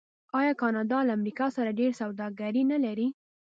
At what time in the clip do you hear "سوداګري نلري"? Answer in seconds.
2.01-3.07